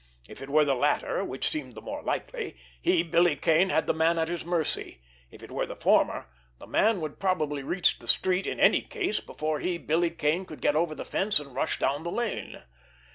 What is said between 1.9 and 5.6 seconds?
likely, he, Billy Kane, had the man at his mercy; if it